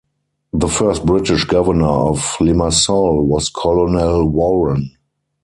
[0.51, 4.97] The first British governor of Limassol was Colonel Warren.